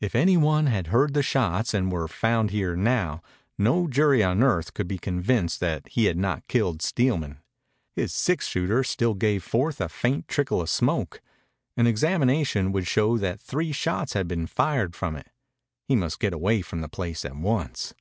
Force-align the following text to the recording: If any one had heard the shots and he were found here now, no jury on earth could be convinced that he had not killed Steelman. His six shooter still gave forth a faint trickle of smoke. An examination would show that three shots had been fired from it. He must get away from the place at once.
If 0.00 0.14
any 0.14 0.36
one 0.36 0.66
had 0.66 0.86
heard 0.94 1.12
the 1.12 1.24
shots 1.24 1.74
and 1.74 1.88
he 1.88 1.92
were 1.92 2.06
found 2.06 2.52
here 2.52 2.76
now, 2.76 3.20
no 3.58 3.88
jury 3.88 4.22
on 4.22 4.40
earth 4.44 4.72
could 4.74 4.86
be 4.86 4.96
convinced 4.96 5.58
that 5.58 5.88
he 5.88 6.04
had 6.04 6.16
not 6.16 6.46
killed 6.46 6.80
Steelman. 6.82 7.38
His 7.96 8.12
six 8.12 8.46
shooter 8.46 8.84
still 8.84 9.14
gave 9.14 9.42
forth 9.42 9.80
a 9.80 9.88
faint 9.88 10.28
trickle 10.28 10.60
of 10.60 10.70
smoke. 10.70 11.20
An 11.76 11.88
examination 11.88 12.70
would 12.70 12.86
show 12.86 13.18
that 13.18 13.40
three 13.40 13.72
shots 13.72 14.12
had 14.12 14.28
been 14.28 14.46
fired 14.46 14.94
from 14.94 15.16
it. 15.16 15.30
He 15.88 15.96
must 15.96 16.20
get 16.20 16.32
away 16.32 16.62
from 16.62 16.80
the 16.80 16.88
place 16.88 17.24
at 17.24 17.34
once. 17.34 17.92